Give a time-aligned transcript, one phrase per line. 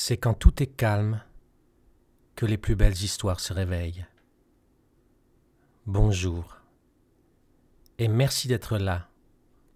[0.00, 1.20] C'est quand tout est calme
[2.36, 4.06] que les plus belles histoires se réveillent.
[5.86, 6.58] Bonjour
[7.98, 9.08] et merci d'être là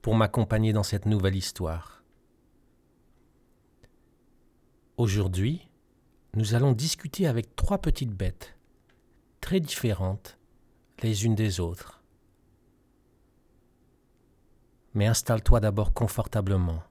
[0.00, 2.04] pour m'accompagner dans cette nouvelle histoire.
[4.96, 5.68] Aujourd'hui,
[6.34, 8.56] nous allons discuter avec trois petites bêtes
[9.40, 10.38] très différentes
[11.02, 12.00] les unes des autres.
[14.94, 16.84] Mais installe-toi d'abord confortablement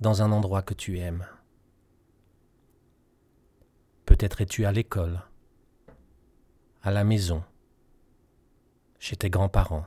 [0.00, 1.24] dans un endroit que tu aimes.
[4.14, 5.22] Peut-être es-tu à l'école,
[6.82, 7.42] à la maison,
[9.00, 9.86] chez tes grands-parents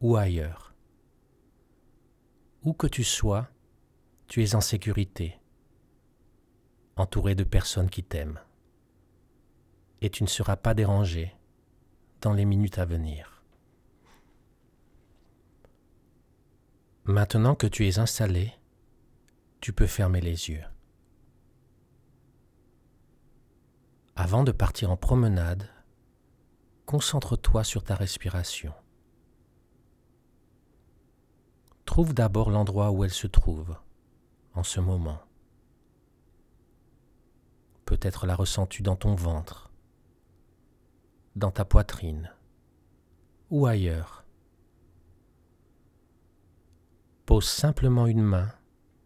[0.00, 0.74] ou ailleurs.
[2.64, 3.48] Où que tu sois,
[4.26, 5.38] tu es en sécurité,
[6.96, 8.40] entouré de personnes qui t'aiment.
[10.00, 11.32] Et tu ne seras pas dérangé
[12.22, 13.44] dans les minutes à venir.
[17.04, 18.52] Maintenant que tu es installé,
[19.60, 20.64] tu peux fermer les yeux.
[24.18, 25.68] Avant de partir en promenade,
[26.86, 28.72] concentre-toi sur ta respiration.
[31.84, 33.76] Trouve d'abord l'endroit où elle se trouve
[34.54, 35.20] en ce moment.
[37.84, 39.70] Peut-être la ressens-tu dans ton ventre,
[41.36, 42.32] dans ta poitrine
[43.50, 44.24] ou ailleurs.
[47.26, 48.50] Pose simplement une main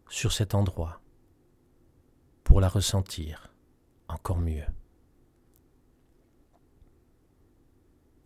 [0.07, 1.01] sur cet endroit
[2.45, 3.53] pour la ressentir
[4.07, 4.65] encore mieux.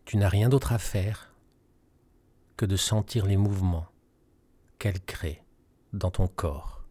[0.05, 1.33] Tu n'as rien d'autre à faire
[2.57, 3.87] que de sentir les mouvements
[4.77, 5.43] qu'elle crée
[5.93, 6.83] dans ton corps.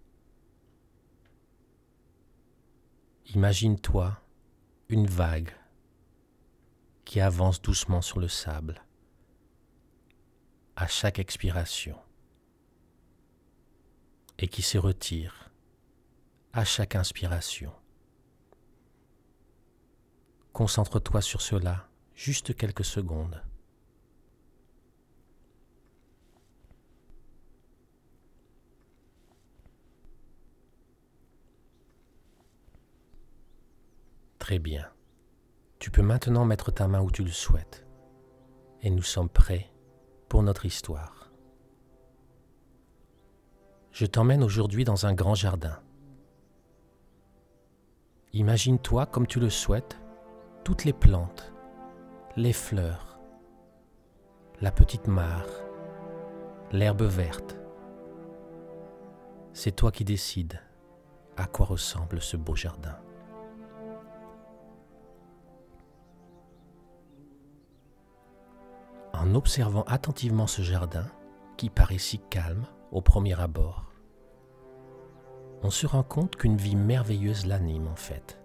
[3.34, 4.20] Imagine-toi
[4.88, 5.54] une vague
[7.04, 8.84] qui avance doucement sur le sable
[10.76, 11.96] à chaque expiration
[14.38, 15.50] et qui se retire
[16.52, 17.72] à chaque inspiration.
[20.52, 23.42] Concentre-toi sur cela juste quelques secondes.
[34.38, 34.86] Très bien.
[35.78, 37.86] Tu peux maintenant mettre ta main où tu le souhaites.
[38.82, 39.72] Et nous sommes prêts
[40.28, 41.32] pour notre histoire.
[43.90, 45.80] Je t'emmène aujourd'hui dans un grand jardin.
[48.34, 49.98] Imagine-toi comme tu le souhaites,
[50.62, 51.53] toutes les plantes,
[52.36, 53.20] les fleurs,
[54.60, 55.46] la petite mare,
[56.72, 57.56] l'herbe verte.
[59.52, 60.60] C'est toi qui décides
[61.36, 62.98] à quoi ressemble ce beau jardin.
[69.12, 71.06] En observant attentivement ce jardin,
[71.56, 73.92] qui paraît si calme au premier abord,
[75.62, 78.40] on se rend compte qu'une vie merveilleuse l'anime en fait.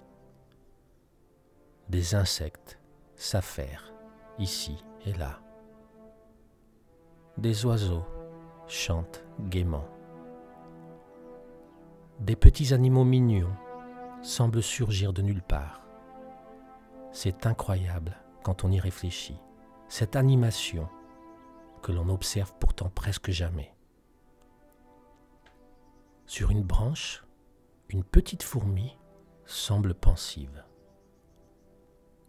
[1.89, 2.78] Des insectes,
[3.19, 3.91] s'affairent
[4.39, 5.41] ici et là.
[7.37, 8.05] Des oiseaux
[8.67, 9.85] chantent gaiement.
[12.21, 13.53] Des petits animaux mignons
[14.21, 15.81] semblent surgir de nulle part.
[17.11, 19.37] C'est incroyable quand on y réfléchit,
[19.89, 20.87] cette animation
[21.81, 23.73] que l'on observe pourtant presque jamais.
[26.25, 27.25] Sur une branche,
[27.89, 28.97] une petite fourmi
[29.45, 30.63] semble pensive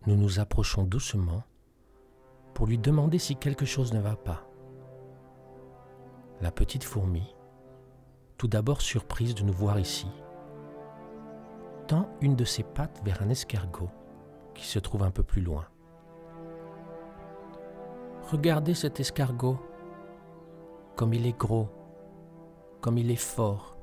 [0.07, 1.43] nous nous approchons doucement
[2.55, 4.47] pour lui demander si quelque chose ne va pas.
[6.41, 7.35] La petite fourmi,
[8.39, 10.09] tout d'abord surprise de nous voir ici,
[11.87, 13.91] tend une de ses pattes vers un escargot
[14.55, 15.67] qui se trouve un peu plus loin.
[18.31, 19.59] Regardez cet escargot,
[20.97, 21.69] comme il est gros,
[22.81, 23.77] comme il est fort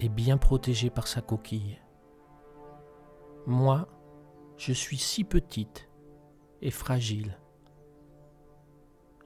[0.00, 1.78] et bien protégé par sa coquille.
[3.46, 3.86] Moi,
[4.56, 5.88] je suis si petite
[6.60, 7.38] et fragile.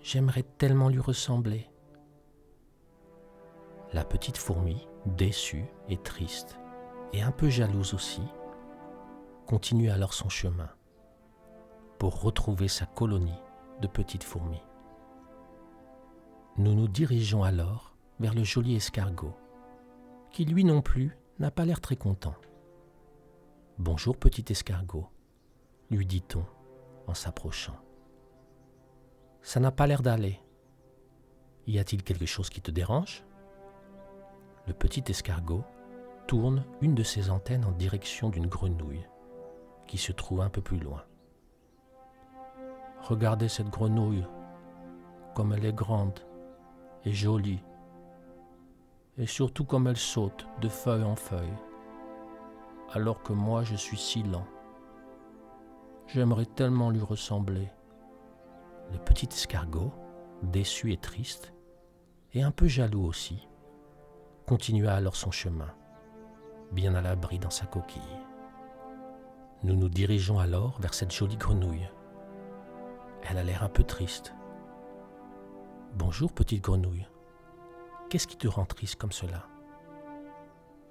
[0.00, 1.68] J'aimerais tellement lui ressembler.
[3.92, 6.58] La petite fourmi, déçue et triste,
[7.12, 8.22] et un peu jalouse aussi,
[9.46, 10.70] continue alors son chemin
[11.98, 13.40] pour retrouver sa colonie
[13.80, 14.62] de petites fourmis.
[16.58, 19.36] Nous nous dirigeons alors vers le joli escargot,
[20.30, 22.34] qui lui non plus n'a pas l'air très content.
[23.78, 25.06] Bonjour petit escargot,
[25.90, 26.44] lui dit-on
[27.06, 27.76] en s'approchant.
[29.42, 30.40] Ça n'a pas l'air d'aller.
[31.66, 33.24] Y a-t-il quelque chose qui te dérange?
[34.66, 35.64] Le petit escargot
[36.26, 39.06] tourne une de ses antennes en direction d'une grenouille
[39.86, 41.04] qui se trouve un peu plus loin.
[43.02, 44.26] Regardez cette grenouille,
[45.36, 46.18] comme elle est grande
[47.04, 47.62] et jolie,
[49.16, 51.54] et surtout comme elle saute de feuille en feuille.
[52.92, 54.46] alors que moi je suis si lent.
[56.08, 57.68] J'aimerais tellement lui ressembler.
[58.92, 59.92] Le petit escargot,
[60.42, 61.52] déçu et triste,
[62.32, 63.48] et un peu jaloux aussi,
[64.46, 65.74] continua alors son chemin,
[66.70, 68.00] bien à l'abri dans sa coquille.
[69.64, 71.88] Nous nous dirigeons alors vers cette jolie grenouille.
[73.28, 74.32] Elle a l'air un peu triste.
[75.94, 77.08] Bonjour petite grenouille.
[78.08, 79.48] Qu'est-ce qui te rend triste comme cela?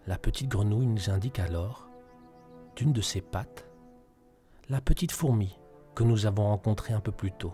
[0.08, 1.88] La petite grenouille nous indique alors,
[2.76, 3.70] d'une de ses pattes,
[4.68, 5.60] la petite fourmi
[5.94, 7.54] que nous avons rencontrée un peu plus tôt.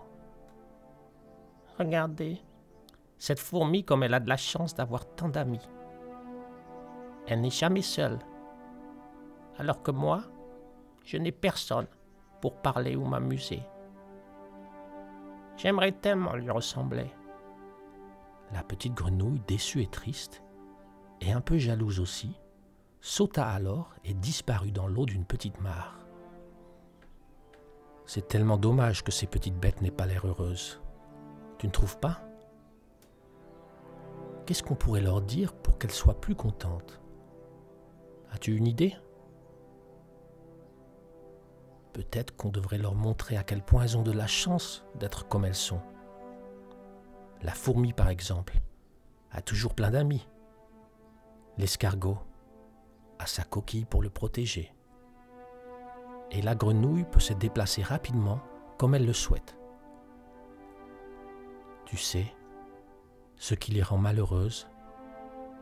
[1.78, 2.38] Regardez,
[3.18, 5.68] cette fourmi comme elle a de la chance d'avoir tant d'amis.
[7.26, 8.18] Elle n'est jamais seule.
[9.58, 10.22] Alors que moi,
[11.04, 11.86] je n'ai personne
[12.40, 13.62] pour parler ou m'amuser.
[15.58, 17.10] J'aimerais tellement lui ressembler.
[18.52, 20.42] La petite grenouille, déçue et triste,
[21.20, 22.40] et un peu jalouse aussi,
[23.00, 26.01] sauta alors et disparut dans l'eau d'une petite mare.
[28.14, 30.82] C'est tellement dommage que ces petites bêtes n'aient pas l'air heureuses.
[31.56, 32.20] Tu ne trouves pas?
[34.44, 37.00] Qu'est-ce qu'on pourrait leur dire pour qu'elles soient plus contentes?
[38.30, 38.94] As-tu une idée?
[41.94, 45.46] Peut-être qu'on devrait leur montrer à quel point elles ont de la chance d'être comme
[45.46, 45.80] elles sont.
[47.40, 48.58] La fourmi, par exemple,
[49.30, 50.28] a toujours plein d'amis.
[51.56, 52.18] L'escargot
[53.18, 54.70] a sa coquille pour le protéger.
[56.32, 58.40] Et la grenouille peut se déplacer rapidement
[58.78, 59.56] comme elle le souhaite.
[61.84, 62.26] Tu sais,
[63.36, 64.66] ce qui les rend malheureuses,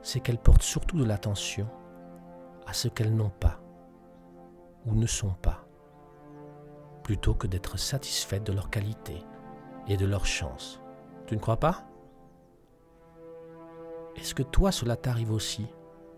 [0.00, 1.66] c'est qu'elles portent surtout de l'attention
[2.66, 3.60] à ce qu'elles n'ont pas
[4.86, 5.66] ou ne sont pas
[7.02, 9.24] plutôt que d'être satisfaites de leur qualité
[9.88, 10.80] et de leur chance.
[11.26, 11.84] Tu ne crois pas?
[14.14, 15.66] Est-ce que toi cela t'arrive aussi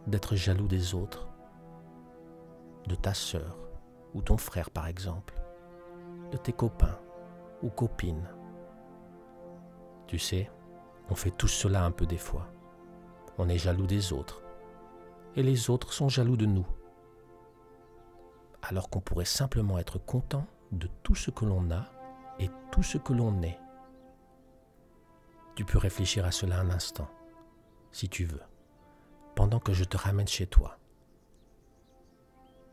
[0.06, 1.28] d'être jaloux des autres
[2.86, 3.56] De ta sœur
[4.14, 5.34] ou ton frère par exemple
[6.30, 6.98] De tes copains
[7.62, 8.28] ou copines
[10.06, 10.50] Tu sais,
[11.10, 12.48] on fait tous cela un peu des fois.
[13.38, 14.42] On est jaloux des autres.
[15.36, 16.66] Et les autres sont jaloux de nous.
[18.62, 21.84] Alors qu'on pourrait simplement être content de tout ce que l'on a
[22.38, 23.58] et tout ce que l'on est.
[25.54, 27.08] Tu peux réfléchir à cela un instant,
[27.90, 28.40] si tu veux,
[29.34, 30.78] pendant que je te ramène chez toi.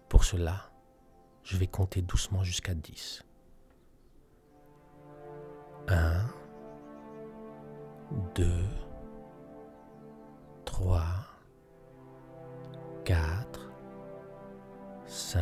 [0.07, 0.68] Pour cela,
[1.43, 3.23] je vais compter doucement jusqu'à 10.
[5.87, 6.25] 1,
[8.35, 8.65] 2,
[10.65, 11.03] 3,
[13.05, 13.71] 4,
[15.05, 15.41] 5,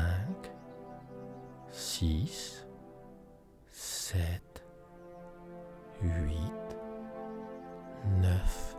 [1.69, 2.65] 6,
[3.71, 4.65] 7,
[6.01, 6.37] 8,
[8.21, 8.77] 9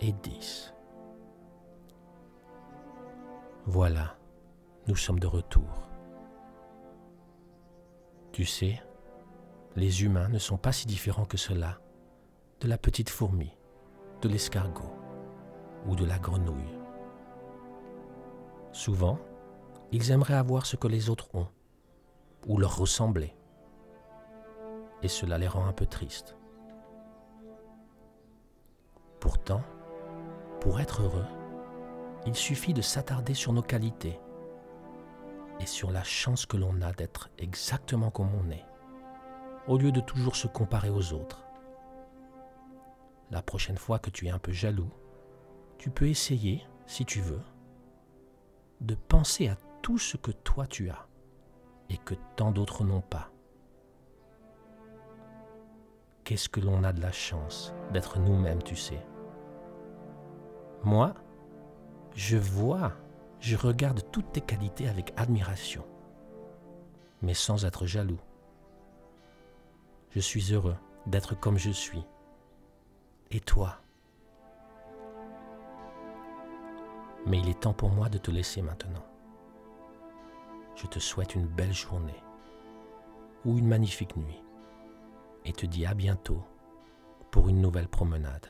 [0.00, 0.74] et 10.
[3.66, 4.16] Voilà,
[4.86, 5.88] nous sommes de retour.
[8.38, 8.80] Tu sais,
[9.74, 11.80] les humains ne sont pas si différents que cela
[12.60, 13.50] de la petite fourmi,
[14.22, 14.94] de l'escargot
[15.88, 16.78] ou de la grenouille.
[18.70, 19.18] Souvent,
[19.90, 21.48] ils aimeraient avoir ce que les autres ont
[22.46, 23.34] ou leur ressembler.
[25.02, 26.36] Et cela les rend un peu tristes.
[29.18, 29.62] Pourtant,
[30.60, 31.26] pour être heureux,
[32.24, 34.20] il suffit de s'attarder sur nos qualités
[35.60, 38.64] et sur la chance que l'on a d'être exactement comme on est,
[39.66, 41.44] au lieu de toujours se comparer aux autres.
[43.30, 44.90] La prochaine fois que tu es un peu jaloux,
[45.76, 47.42] tu peux essayer, si tu veux,
[48.80, 51.06] de penser à tout ce que toi tu as
[51.90, 53.30] et que tant d'autres n'ont pas.
[56.24, 59.04] Qu'est-ce que l'on a de la chance d'être nous-mêmes, tu sais?
[60.84, 61.14] Moi,
[62.14, 62.92] je vois,
[63.40, 65.84] je regarde toutes tes qualités avec admiration,
[67.22, 68.20] mais sans être jaloux.
[70.10, 70.76] Je suis heureux
[71.06, 72.02] d'être comme je suis.
[73.30, 73.80] Et toi?
[77.26, 79.04] Mais il est temps pour moi de te laisser maintenant
[80.80, 82.22] je te souhaite une belle journée
[83.44, 84.42] ou une magnifique nuit
[85.44, 86.44] et te dis à bientôt
[87.32, 88.46] pour une nouvelle promenade.